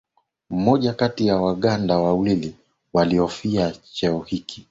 [0.49, 2.55] mmoja kati ya Waganda wawili
[2.93, 4.59] waliofikia cheo hiki